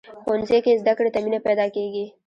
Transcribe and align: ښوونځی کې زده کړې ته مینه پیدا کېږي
ښوونځی 0.23 0.57
کې 0.65 0.79
زده 0.81 0.93
کړې 0.97 1.09
ته 1.13 1.19
مینه 1.25 1.39
پیدا 1.47 1.65
کېږي 1.75 2.05